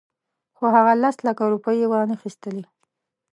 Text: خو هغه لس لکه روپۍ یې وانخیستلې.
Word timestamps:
خو 0.55 0.65
هغه 0.75 0.93
لس 1.03 1.17
لکه 1.27 1.43
روپۍ 1.53 1.75
یې 1.81 1.87
وانخیستلې. 1.89 2.63